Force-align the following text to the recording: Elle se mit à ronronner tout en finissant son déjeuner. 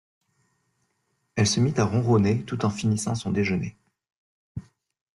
Elle 1.35 1.45
se 1.45 1.59
mit 1.59 1.75
à 1.79 1.85
ronronner 1.85 2.43
tout 2.43 2.65
en 2.65 2.71
finissant 2.71 3.13
son 3.13 3.31
déjeuner. 3.31 3.77